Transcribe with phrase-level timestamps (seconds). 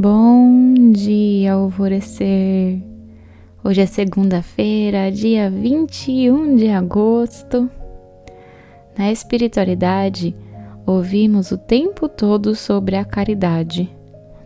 [0.00, 2.80] Bom dia, alvorecer.
[3.64, 7.68] Hoje é segunda-feira, dia 21 de agosto.
[8.96, 10.36] Na espiritualidade,
[10.86, 13.92] ouvimos o tempo todo sobre a caridade,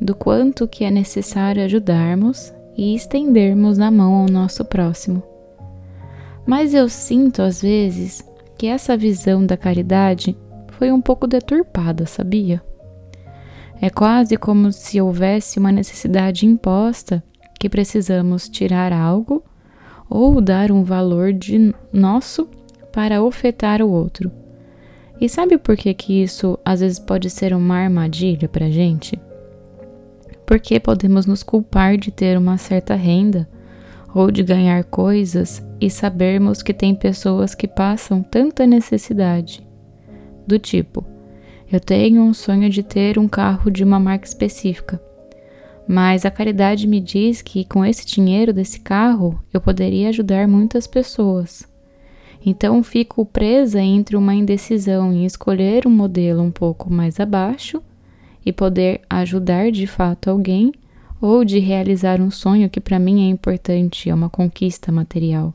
[0.00, 5.22] do quanto que é necessário ajudarmos e estendermos a mão ao nosso próximo.
[6.46, 8.26] Mas eu sinto às vezes
[8.56, 10.34] que essa visão da caridade
[10.78, 12.62] foi um pouco deturpada, sabia?
[13.84, 17.20] É quase como se houvesse uma necessidade imposta
[17.58, 19.42] que precisamos tirar algo
[20.08, 22.48] ou dar um valor de nosso
[22.92, 24.30] para ofetar o outro.
[25.20, 29.20] E sabe por que, que isso às vezes pode ser uma armadilha para gente?
[30.46, 33.48] Porque podemos nos culpar de ter uma certa renda
[34.14, 39.66] ou de ganhar coisas e sabermos que tem pessoas que passam tanta necessidade.
[40.46, 41.04] Do tipo,
[41.72, 45.02] eu tenho um sonho de ter um carro de uma marca específica,
[45.88, 50.86] mas a caridade me diz que com esse dinheiro desse carro eu poderia ajudar muitas
[50.86, 51.66] pessoas.
[52.44, 57.82] Então fico presa entre uma indecisão em escolher um modelo um pouco mais abaixo
[58.44, 60.72] e poder ajudar de fato alguém
[61.22, 65.54] ou de realizar um sonho que para mim é importante, é uma conquista material.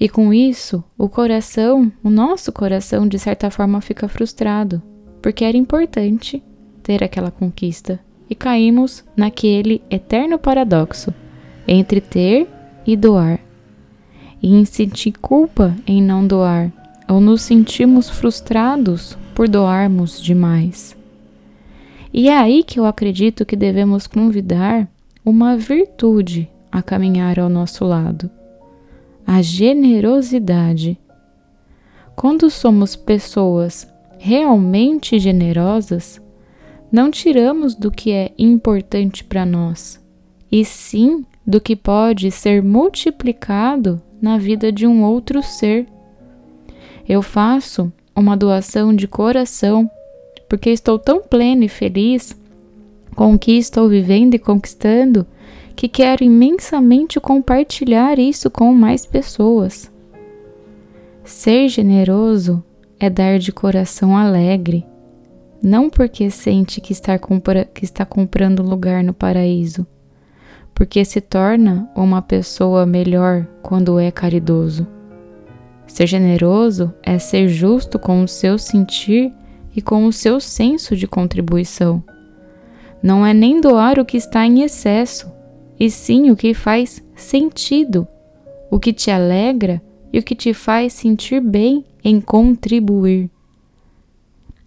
[0.00, 4.80] E com isso, o coração, o nosso coração, de certa forma fica frustrado,
[5.20, 6.42] porque era importante
[6.82, 7.98] ter aquela conquista.
[8.30, 11.12] E caímos naquele eterno paradoxo
[11.66, 12.46] entre ter
[12.86, 13.40] e doar.
[14.40, 16.70] E em sentir culpa em não doar,
[17.08, 20.96] ou nos sentimos frustrados por doarmos demais.
[22.12, 24.86] E é aí que eu acredito que devemos convidar
[25.24, 28.30] uma virtude a caminhar ao nosso lado
[29.30, 30.98] a generosidade.
[32.16, 36.18] Quando somos pessoas realmente generosas,
[36.90, 40.02] não tiramos do que é importante para nós,
[40.50, 45.86] e sim do que pode ser multiplicado na vida de um outro ser.
[47.06, 49.90] Eu faço uma doação de coração
[50.48, 52.34] porque estou tão plena e feliz
[53.14, 55.26] com o que estou vivendo e conquistando
[55.78, 59.88] que quero imensamente compartilhar isso com mais pessoas.
[61.22, 62.64] Ser generoso
[62.98, 64.84] é dar de coração alegre,
[65.62, 67.16] não porque sente que está,
[67.72, 69.86] que está comprando lugar no paraíso,
[70.74, 74.84] porque se torna uma pessoa melhor quando é caridoso.
[75.86, 79.32] Ser generoso é ser justo com o seu sentir
[79.76, 82.02] e com o seu senso de contribuição.
[83.00, 85.37] Não é nem doar o que está em excesso,
[85.78, 88.06] e sim o que faz sentido,
[88.70, 89.80] o que te alegra
[90.12, 93.30] e o que te faz sentir bem em contribuir.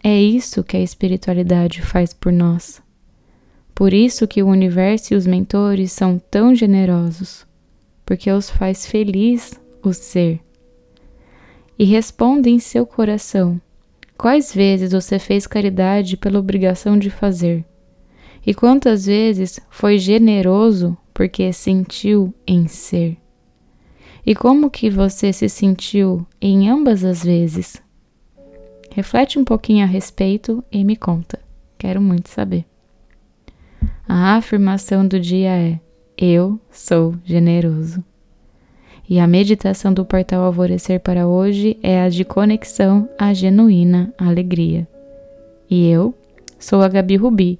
[0.03, 2.81] É isso que a espiritualidade faz por nós.
[3.75, 7.45] Por isso que o universo e os mentores são tão generosos,
[8.05, 10.39] porque os faz feliz o ser.
[11.77, 13.59] E responda em seu coração:
[14.17, 17.65] quais vezes você fez caridade pela obrigação de fazer?
[18.45, 23.15] E quantas vezes foi generoso porque sentiu em ser.
[24.25, 27.79] E como que você se sentiu em ambas as vezes?
[28.89, 31.37] Reflete um pouquinho a respeito e me conta.
[31.77, 32.65] Quero muito saber.
[34.09, 35.79] A afirmação do dia é:
[36.17, 38.03] Eu sou generoso.
[39.07, 44.87] E a meditação do portal Alvorecer para hoje é a de conexão à genuína alegria.
[45.69, 46.15] E eu
[46.57, 47.59] sou a Gabi Rubi